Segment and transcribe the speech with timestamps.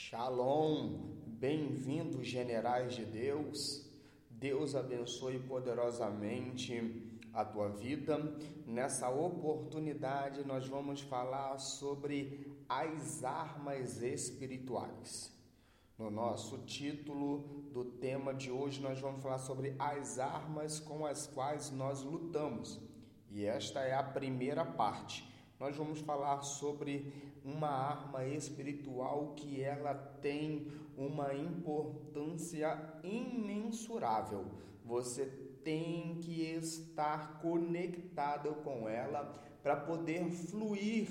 [0.00, 3.84] Shalom, bem-vindos, generais de Deus.
[4.30, 7.02] Deus abençoe poderosamente
[7.34, 8.16] a tua vida.
[8.64, 15.36] Nessa oportunidade, nós vamos falar sobre as armas espirituais.
[15.98, 21.26] No nosso título do tema de hoje, nós vamos falar sobre as armas com as
[21.26, 22.80] quais nós lutamos.
[23.32, 25.28] E esta é a primeira parte
[25.58, 27.12] nós vamos falar sobre
[27.44, 34.44] uma arma espiritual que ela tem uma importância imensurável.
[34.84, 35.26] Você
[35.64, 41.08] tem que estar conectado com ela para poder fluir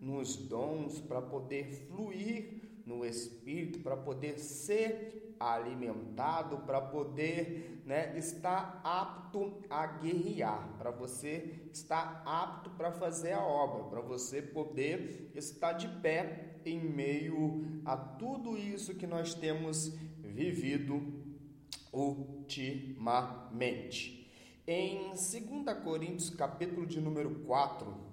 [0.00, 8.80] nos dons, para poder fluir no espírito, para poder ser alimentado, para poder né, estar
[8.84, 15.72] apto a guerrear, para você estar apto para fazer a obra, para você poder estar
[15.72, 21.02] de pé em meio a tudo isso que nós temos vivido
[21.92, 24.30] ultimamente.
[24.64, 25.28] Em 2
[25.82, 28.08] Coríntios, capítulo de número 4,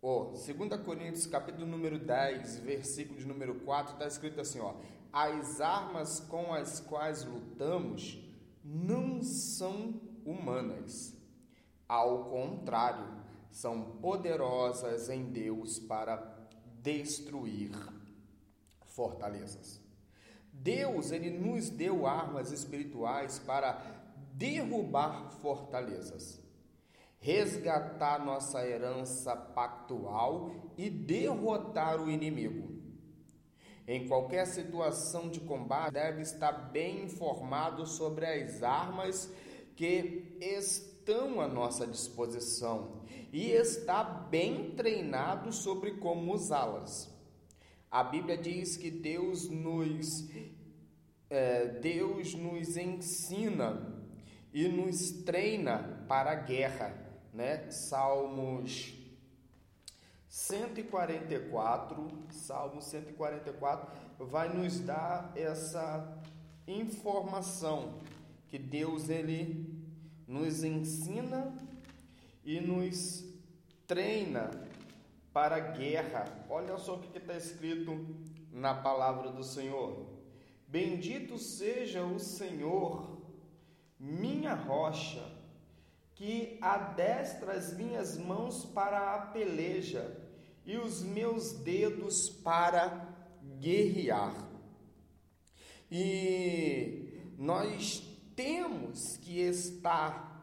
[0.00, 0.46] Ó, 2
[0.82, 4.76] Coríntios capítulo número 10, versículo de número 4, está escrito assim, ó:
[5.12, 8.24] As armas com as quais lutamos
[8.64, 11.14] não são humanas.
[11.86, 13.06] Ao contrário,
[13.50, 16.48] são poderosas em Deus para
[16.80, 17.70] destruir
[18.86, 19.80] fortalezas.
[20.52, 23.80] Deus, ele nos deu armas espirituais para
[24.32, 26.42] derrubar fortalezas
[27.24, 32.73] resgatar nossa herança pactual e derrotar o inimigo.
[33.86, 39.30] Em qualquer situação de combate, deve estar bem informado sobre as armas
[39.76, 47.12] que estão à nossa disposição e está bem treinado sobre como usá-las.
[47.90, 50.28] A Bíblia diz que Deus nos
[51.28, 54.02] é, Deus nos ensina
[54.52, 57.04] e nos treina para a guerra
[57.34, 57.68] né?
[57.70, 58.94] Salmos
[60.34, 66.20] 144, Salmo 144 vai nos dar essa
[66.66, 68.00] informação
[68.48, 69.72] que Deus ele
[70.26, 71.56] nos ensina
[72.44, 73.24] e nos
[73.86, 74.50] treina
[75.32, 76.24] para a guerra.
[76.50, 78.04] Olha só o que está escrito
[78.50, 80.04] na palavra do Senhor.
[80.66, 83.22] Bendito seja o Senhor,
[84.00, 85.32] minha rocha
[86.16, 90.23] que adestra as minhas mãos para a peleja
[90.64, 93.08] e os meus dedos para
[93.60, 94.34] guerrear.
[95.90, 98.02] E nós
[98.34, 100.34] temos que estar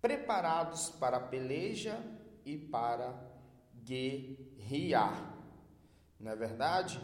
[0.00, 1.98] preparados para a peleja
[2.44, 3.14] e para
[3.84, 5.36] guerrear.
[6.18, 7.00] Não é verdade?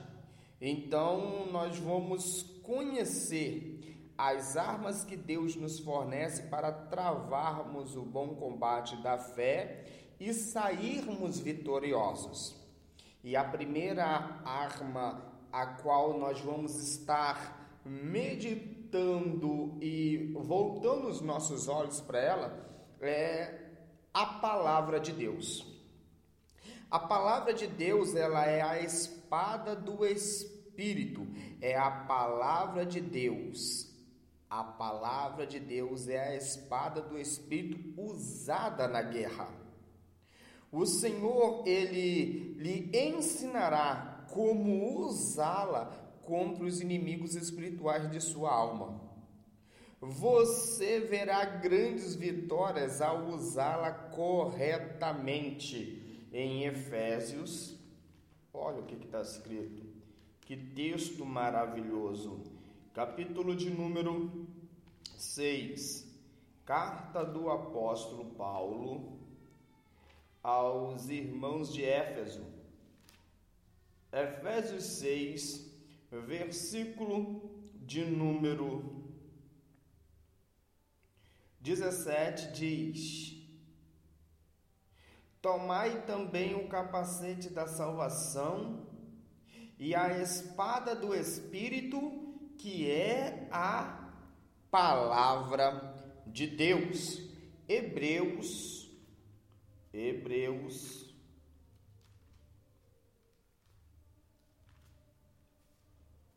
[0.60, 8.96] Então nós vamos conhecer as armas que Deus nos fornece para travarmos o bom combate
[9.02, 12.56] da fé e sairmos vitoriosos.
[13.22, 14.04] E a primeira
[14.44, 15.22] arma
[15.52, 22.66] a qual nós vamos estar meditando e voltando os nossos olhos para ela
[23.00, 23.72] é
[24.12, 25.66] a palavra de Deus.
[26.90, 31.26] A palavra de Deus, ela é a espada do espírito,
[31.60, 33.86] é a palavra de Deus
[34.48, 39.65] a palavra de Deus é a espada do Espírito usada na guerra.
[40.70, 45.86] O Senhor, ele lhe ensinará como usá-la
[46.22, 49.00] contra os inimigos espirituais de sua alma.
[50.00, 56.02] Você verá grandes vitórias ao usá-la corretamente.
[56.32, 57.76] Em Efésios,
[58.52, 59.86] olha o que está escrito.
[60.42, 62.56] Que texto maravilhoso
[62.96, 64.48] capítulo de número
[65.18, 66.10] 6,
[66.64, 69.15] carta do apóstolo Paulo
[70.46, 72.46] aos irmãos de Éfeso.
[74.12, 75.76] Efésios 6,
[76.24, 79.10] versículo de número
[81.58, 83.44] 17 diz:
[85.42, 88.86] Tomai também o capacete da salvação
[89.76, 91.98] e a espada do Espírito
[92.56, 94.12] que é a
[94.70, 95.92] palavra
[96.24, 97.20] de Deus.
[97.68, 98.85] Hebreus,
[99.98, 101.10] Hebreus,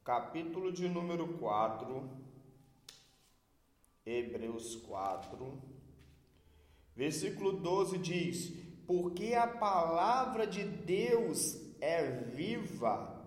[0.02, 2.10] capítulo de número 4,
[4.06, 5.62] Hebreus 4,
[6.96, 8.54] versículo 12 diz:
[8.88, 13.26] Porque a palavra de Deus é viva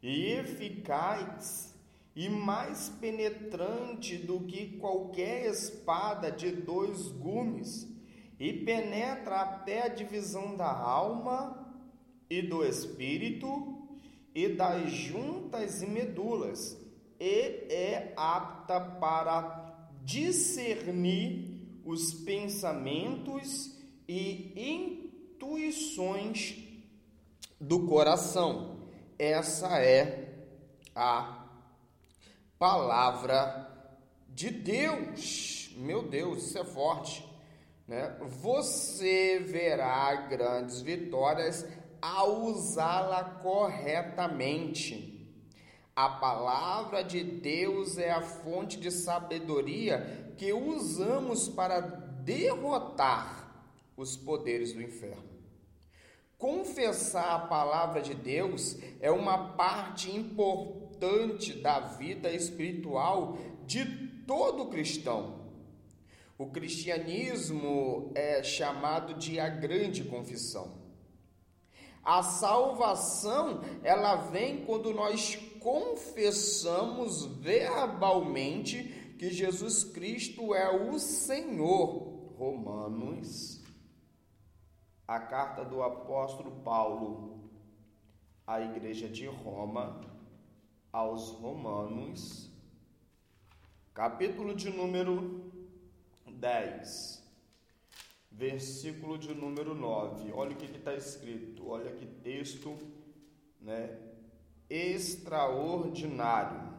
[0.00, 1.74] e eficaz
[2.14, 7.95] e mais penetrante do que qualquer espada de dois gumes,
[8.38, 11.66] e penetra até a divisão da alma
[12.28, 13.88] e do espírito
[14.34, 16.76] e das juntas e medulas,
[17.18, 23.74] e é apta para discernir os pensamentos
[24.06, 24.52] e
[25.38, 26.56] intuições
[27.60, 28.76] do coração.
[29.18, 30.34] Essa é
[30.94, 31.46] a
[32.58, 33.66] palavra
[34.28, 35.70] de Deus.
[35.76, 37.25] Meu Deus, isso é forte.
[37.86, 38.16] Né?
[38.20, 41.66] Você verá grandes vitórias
[42.00, 45.14] ao usá-la corretamente.
[45.94, 53.46] A palavra de Deus é a fonte de sabedoria que usamos para derrotar
[53.96, 55.36] os poderes do inferno.
[56.36, 63.86] Confessar a palavra de Deus é uma parte importante da vida espiritual de
[64.26, 65.35] todo cristão.
[66.38, 70.84] O cristianismo é chamado de a grande confissão.
[72.02, 82.14] A salvação, ela vem quando nós confessamos verbalmente que Jesus Cristo é o Senhor.
[82.36, 83.64] Romanos
[85.06, 87.48] a carta do apóstolo Paulo
[88.44, 90.00] à igreja de Roma,
[90.92, 92.50] aos Romanos,
[93.94, 95.52] capítulo de número
[96.36, 97.22] 10,
[98.30, 100.32] versículo de número 9.
[100.32, 102.76] Olha o que está escrito, olha que texto
[103.60, 103.98] né,
[104.68, 106.76] extraordinário.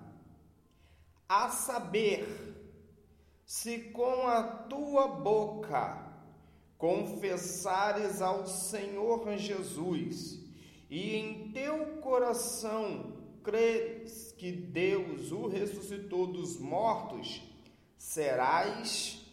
[1.27, 2.25] A saber,
[3.45, 6.05] se com a tua boca
[6.77, 10.39] confessares ao Senhor Jesus
[10.89, 17.41] e em teu coração creres que Deus o ressuscitou dos mortos,
[17.97, 19.26] serás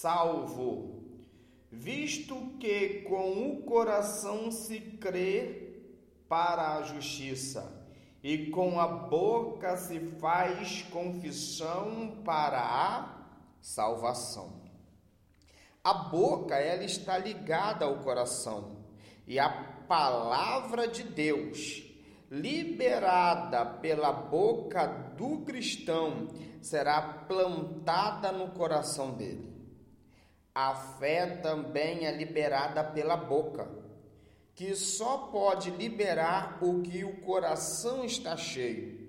[0.00, 1.02] salvo.
[1.70, 5.80] Visto que com o coração se crê
[6.28, 7.84] para a justiça
[8.22, 13.26] e com a boca se faz confissão para a
[13.60, 14.62] salvação.
[15.82, 18.76] A boca, ela está ligada ao coração.
[19.26, 19.48] E a
[19.88, 21.82] palavra de Deus,
[22.30, 24.86] liberada pela boca
[25.16, 26.28] do cristão,
[26.62, 29.57] será plantada no coração dele.
[30.60, 33.70] A fé também é liberada pela boca,
[34.56, 39.08] que só pode liberar o que o coração está cheio.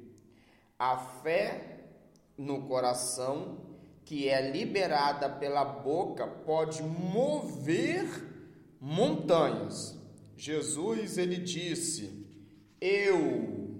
[0.77, 1.87] A fé
[2.37, 3.57] no coração
[4.05, 8.05] que é liberada pela boca pode mover
[8.79, 9.97] montanhas.
[10.37, 12.27] Jesus ele disse:
[12.79, 13.75] Eu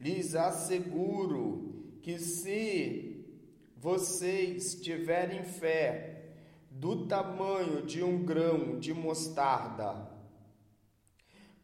[0.00, 3.22] lhes asseguro que se
[3.76, 6.13] vocês tiverem fé
[6.74, 10.10] do tamanho de um grão de mostarda,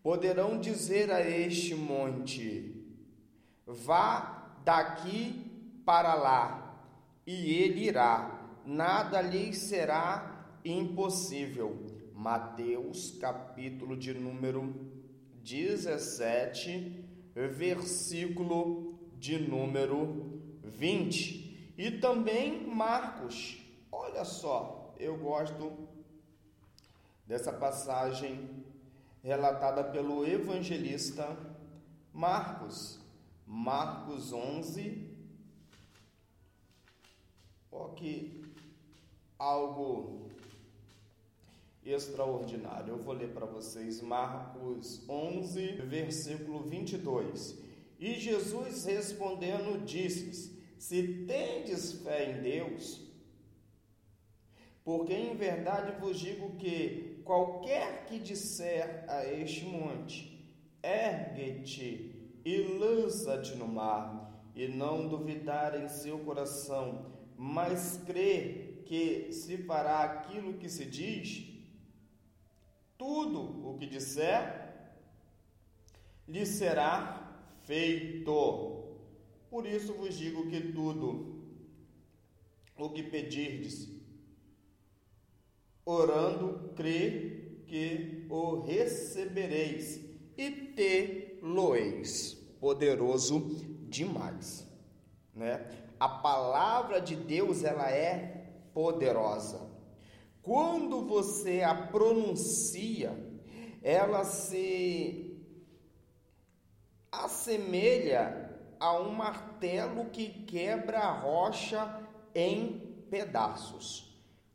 [0.02, 2.86] poderão dizer a este monte:
[3.66, 6.86] Vá daqui para lá
[7.26, 11.86] e ele irá, nada lhe será impossível.
[12.14, 14.74] Mateus, capítulo de número
[15.42, 21.74] 17, versículo de número 20.
[21.76, 23.58] E também Marcos,
[23.90, 25.88] olha só, eu gosto
[27.26, 28.64] dessa passagem
[29.22, 31.36] relatada pelo evangelista
[32.12, 33.00] Marcos,
[33.46, 35.08] Marcos 11,
[37.72, 38.42] Ó que
[39.38, 40.28] algo
[41.84, 42.94] extraordinário.
[42.94, 47.58] Eu vou ler para vocês Marcos 11, versículo 22.
[47.98, 53.09] E Jesus respondendo disse Se tendes fé em Deus,
[54.90, 60.44] porque em verdade vos digo que qualquer que disser a este monte,
[60.82, 62.12] ergue-te
[62.44, 67.06] e lança-te no mar, e não duvidar em seu coração,
[67.36, 71.46] mas crê que se fará aquilo que se diz,
[72.98, 74.90] tudo o que disser
[76.26, 77.32] lhe será
[77.62, 78.98] feito.
[79.48, 81.44] Por isso vos digo que tudo
[82.76, 83.99] o que pedirdes,
[85.90, 90.00] orando, crê que o recebereis
[90.36, 92.34] e te-lo-eis.
[92.60, 93.56] Poderoso
[93.88, 94.68] demais,
[95.34, 95.66] né?
[96.00, 99.68] a palavra de Deus ela é poderosa.
[100.42, 103.14] Quando você a pronuncia,
[103.82, 105.38] ela se
[107.12, 112.00] assemelha a um martelo que quebra a rocha
[112.34, 114.09] em pedaços.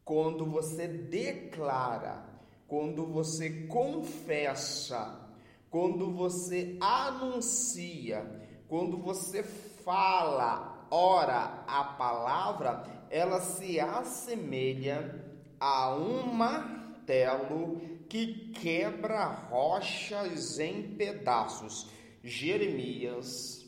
[0.05, 2.23] Quando você declara,
[2.67, 5.27] quando você confessa,
[5.71, 8.23] quando você anuncia,
[8.67, 15.25] quando você fala, ora a palavra, ela se assemelha
[15.59, 21.89] a um martelo que quebra rochas em pedaços.
[22.23, 23.65] Jeremias,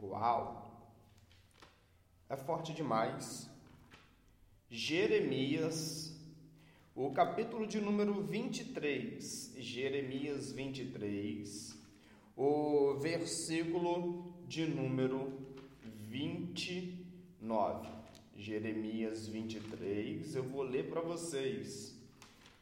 [0.00, 0.88] uau,
[2.28, 3.55] é forte demais.
[4.68, 6.12] Jeremias,
[6.92, 11.78] o capítulo de número 23, Jeremias 23,
[12.36, 15.32] o versículo de número
[16.08, 17.88] 29.
[18.36, 21.94] Jeremias 23, eu vou ler para vocês.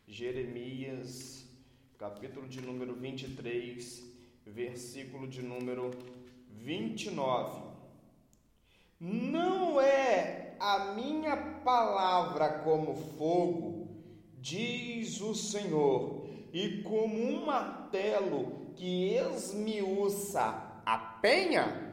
[0.06, 1.48] Jeremias,
[1.98, 4.04] capítulo de número 23,
[4.44, 5.90] versículo de número
[6.50, 7.73] 29.
[9.00, 13.88] Não é a minha palavra como fogo,
[14.38, 21.92] diz o Senhor, e como um martelo que esmiuça a penha.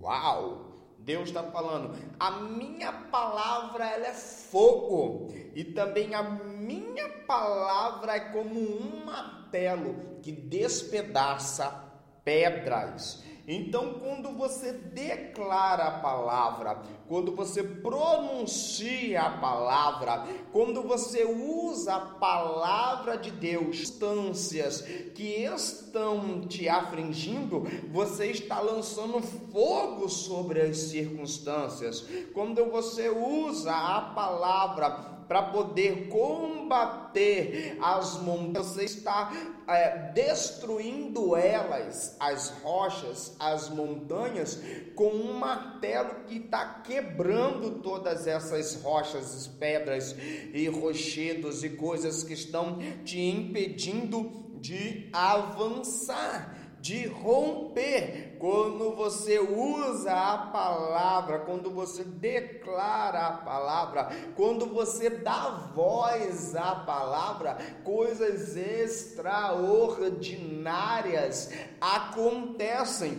[0.00, 0.68] Uau!
[0.98, 8.20] Deus está falando, a minha palavra ela é fogo e também a minha palavra é
[8.20, 11.88] como um martelo que despedaça
[12.22, 13.24] pedras.
[13.50, 22.00] Então, quando você declara a palavra, quando você pronuncia a palavra, quando você usa a
[22.00, 24.82] palavra de Deus, instâncias
[25.14, 32.06] que estão te afligindo, você está lançando fogo sobre as circunstâncias.
[32.34, 39.30] Quando você usa a palavra para poder combater as montanhas, você está
[39.68, 44.58] é, destruindo elas, as rochas, as montanhas,
[44.94, 50.16] com um martelo que está quebrando todas essas rochas, pedras
[50.52, 58.36] e rochedos e coisas que estão te impedindo de avançar de romper.
[58.38, 66.76] Quando você usa a palavra, quando você declara a palavra, quando você dá voz à
[66.76, 73.18] palavra, coisas extraordinárias acontecem.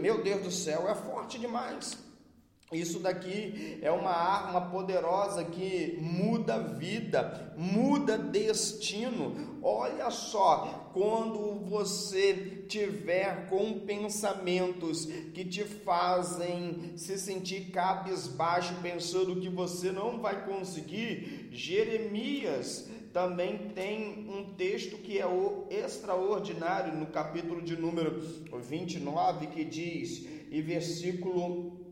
[0.00, 2.05] Meu Deus do céu, é forte demais.
[2.72, 9.60] Isso daqui é uma arma poderosa que muda vida, muda destino.
[9.62, 19.48] Olha só, quando você tiver com pensamentos que te fazem se sentir cabisbaixo, pensando que
[19.48, 27.62] você não vai conseguir, Jeremias também tem um texto que é o extraordinário no capítulo
[27.62, 28.20] de número
[28.52, 31.85] 29 que diz, e versículo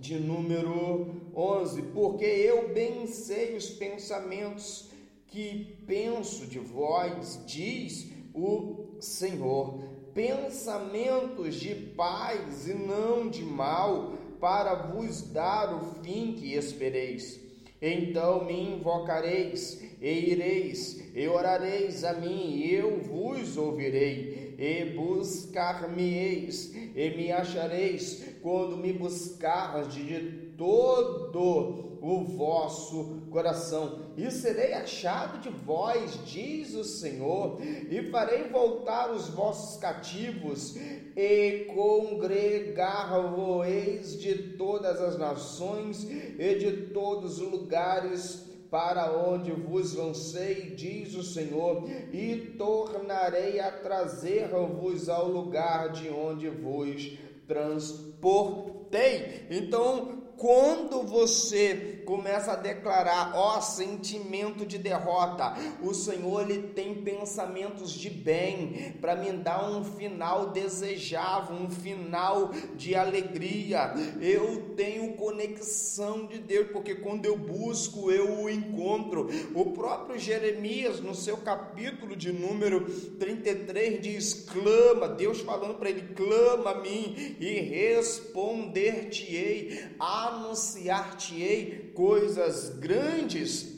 [0.00, 4.90] de número 11, porque eu bem sei os pensamentos
[5.26, 9.82] que penso de vós, diz o Senhor,
[10.14, 17.40] pensamentos de paz e não de mal, para vos dar o fim que espereis.
[17.80, 26.74] Então me invocareis, e ireis, e orareis a mim, e eu vos ouvirei, e buscar-me-eis,
[26.74, 35.48] e me achareis, quando me buscardes de todo o vosso coração, e serei achado de
[35.48, 40.76] vós, diz o Senhor, e farei voltar os vossos cativos,
[41.16, 50.74] e congregar-vos de todas as nações e de todos os lugares para onde vos lancei,
[50.74, 57.16] diz o Senhor, e tornarei a trazer-vos ao lugar de onde vos
[57.46, 59.46] transportei.
[59.48, 67.90] Então, quando você começa a declarar, ó, sentimento de derrota, o Senhor ele tem pensamentos
[67.92, 73.94] de bem para me dar um final desejável, um final de alegria.
[74.20, 79.28] Eu tenho conexão de Deus, porque quando eu busco, eu o encontro.
[79.54, 82.84] O próprio Jeremias, no seu capítulo de número
[83.18, 89.84] 33, diz: clama, Deus falando para ele: clama a mim e responder-te-ei.
[89.98, 93.73] A anunciar-te-ei coisas grandes.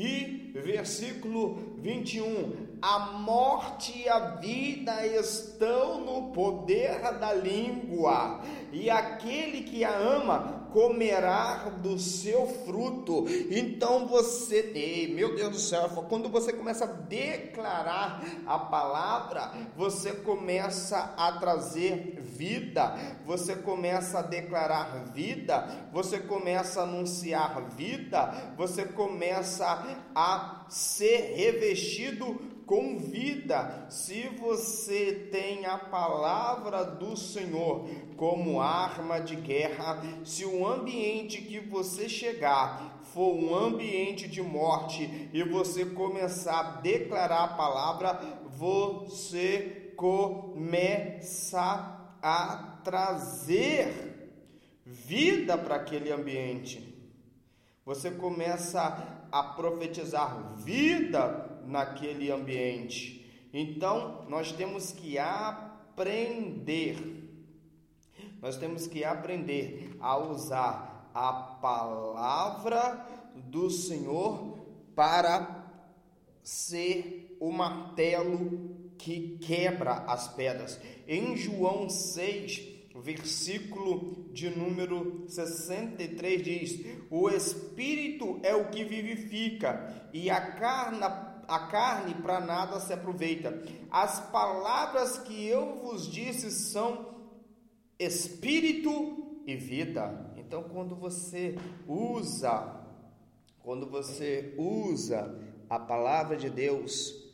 [0.00, 8.40] e versículo 21, a morte e a vida estão no poder da língua,
[8.72, 13.24] e aquele que a ama comerá do seu fruto.
[13.50, 20.12] Então você, ei, meu Deus do céu, quando você começa a declarar a palavra, você
[20.12, 28.84] começa a trazer vida, você começa a declarar vida, você começa a anunciar vida, você
[28.84, 29.66] começa
[30.14, 39.36] a ser revestido com vida, se você tem a palavra do Senhor como arma de
[39.36, 46.60] guerra, se o ambiente que você chegar for um ambiente de morte e você começar
[46.60, 51.97] a declarar a palavra, você começa
[52.28, 54.30] a trazer
[54.84, 56.94] vida para aquele ambiente.
[57.86, 63.48] Você começa a profetizar vida naquele ambiente.
[63.50, 66.98] Então, nós temos que aprender,
[68.42, 74.58] nós temos que aprender a usar a palavra do Senhor
[74.94, 75.66] para
[76.42, 80.80] ser o martelo que quebra as pedras.
[81.06, 90.28] Em João 6, versículo de número 63 diz: O espírito é o que vivifica, e
[90.30, 91.00] a carne
[91.48, 93.62] a carne para nada se aproveita.
[93.90, 97.14] As palavras que eu vos disse são
[97.98, 100.30] espírito e vida.
[100.36, 101.56] Então, quando você
[101.86, 102.84] usa,
[103.60, 107.27] quando você usa a palavra de Deus,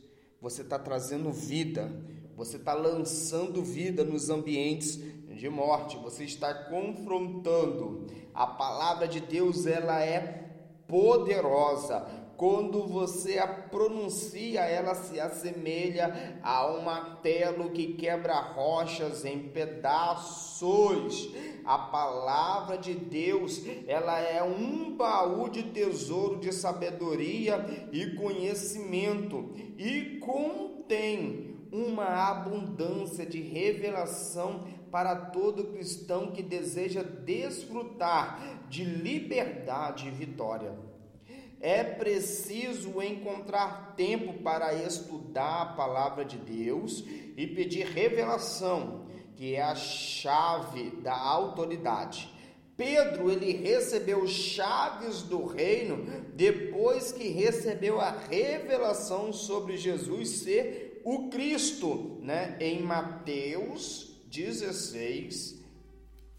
[0.45, 1.91] você está trazendo vida,
[2.37, 8.05] você está lançando vida nos ambientes de morte, você está confrontando.
[8.31, 10.51] A palavra de Deus, ela é
[10.87, 12.05] poderosa
[12.37, 21.33] quando você a pronuncia, ela se assemelha a um martelo que quebra rochas em pedaços.
[21.63, 30.19] A palavra de Deus, ela é um baú de tesouro de sabedoria e conhecimento e
[30.19, 40.84] contém uma abundância de revelação para todo cristão que deseja desfrutar de liberdade e vitória.
[41.65, 47.03] É preciso encontrar tempo para estudar a palavra de Deus
[47.35, 52.31] e pedir revelação, que é a chave da autoridade.
[52.77, 61.29] Pedro, ele recebeu chaves do reino depois que recebeu a revelação sobre Jesus ser o
[61.29, 62.57] Cristo, né?
[62.59, 65.65] Em Mateus 16,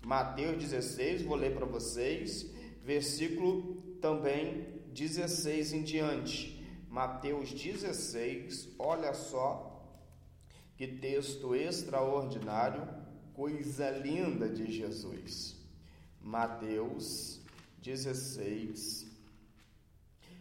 [0.06, 2.48] Mateus 16, vou ler para vocês,
[2.84, 6.66] versículo também 16 em diante.
[6.88, 9.86] Mateus 16, olha só
[10.74, 12.88] que texto extraordinário,
[13.34, 15.54] coisa linda de Jesus.
[16.22, 17.42] Mateus
[17.82, 19.06] 16,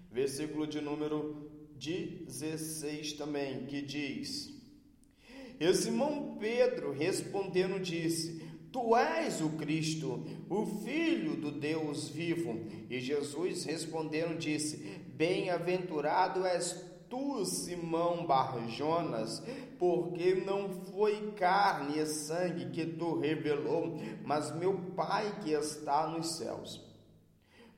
[0.09, 4.53] versículo de número 16 também, que diz:
[5.59, 8.41] E Simão Pedro respondendo disse:
[8.75, 12.59] Tu és o Cristo, o Filho do Deus vivo.
[12.89, 19.41] E Jesus respondendo disse: Bem-aventurado és tu, Simão Barjonas,
[19.79, 26.35] porque não foi carne e sangue que tu revelou, mas meu Pai que está nos
[26.35, 26.83] céus.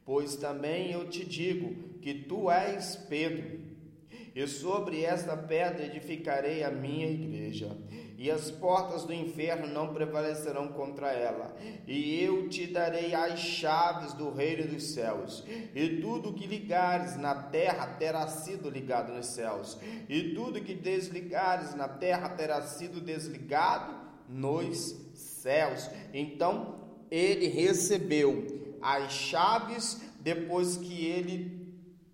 [0.03, 3.56] Pois também eu te digo que tu és Pedro,
[4.37, 7.75] e sobre esta pedra edificarei a minha igreja,
[8.15, 11.55] e as portas do inferno não prevalecerão contra ela.
[11.87, 17.33] E eu te darei as chaves do reino dos céus, e tudo que ligares na
[17.33, 19.75] terra terá sido ligado nos céus,
[20.07, 23.95] e tudo que desligares na terra terá sido desligado
[24.29, 25.89] nos céus.
[26.13, 26.75] Então
[27.09, 31.56] ele recebeu as chaves depois que ele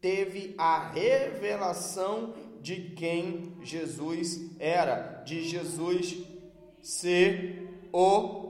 [0.04, 6.18] teve a revelação de quem Jesus era, de Jesus
[6.82, 8.42] ser o